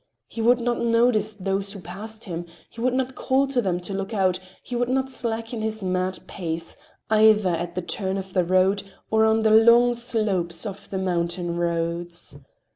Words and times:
He 0.27 0.41
would 0.41 0.59
not 0.59 0.79
notice 0.79 1.35
those 1.35 1.71
who 1.73 1.79
passed 1.79 2.23
him, 2.23 2.47
he 2.71 2.81
would 2.81 2.95
not 2.95 3.13
call 3.13 3.45
to 3.45 3.61
them 3.61 3.79
to 3.81 3.93
look 3.93 4.15
out, 4.15 4.39
he 4.63 4.75
would 4.75 4.89
not 4.89 5.11
slacken 5.11 5.61
his 5.61 5.83
mad 5.83 6.17
pace, 6.25 6.75
either 7.11 7.51
at 7.51 7.75
the 7.75 7.83
turns 7.83 8.17
of 8.25 8.33
the 8.33 8.43
road 8.43 8.81
or 9.11 9.25
on 9.25 9.43
the 9.43 9.51
long 9.51 9.93
slopes 9.93 10.65
of 10.65 10.89
the 10.89 10.97
mountain 10.97 11.55
roads. 11.55 12.39